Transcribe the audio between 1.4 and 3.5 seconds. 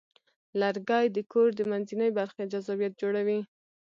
د منځنۍ برخې جذابیت جوړوي.